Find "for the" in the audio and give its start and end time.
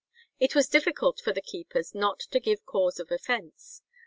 1.19-1.43